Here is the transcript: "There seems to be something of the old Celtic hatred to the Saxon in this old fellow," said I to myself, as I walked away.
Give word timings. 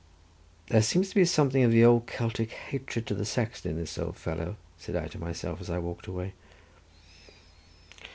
"There 0.69 0.81
seems 0.81 1.09
to 1.09 1.15
be 1.15 1.25
something 1.25 1.61
of 1.63 1.69
the 1.71 1.85
old 1.85 2.07
Celtic 2.07 2.49
hatred 2.53 3.05
to 3.05 3.13
the 3.13 3.23
Saxon 3.23 3.69
in 3.69 3.77
this 3.77 3.99
old 3.99 4.17
fellow," 4.17 4.57
said 4.75 4.95
I 4.95 5.07
to 5.09 5.19
myself, 5.19 5.61
as 5.61 5.69
I 5.69 5.77
walked 5.77 6.07
away. 6.07 6.33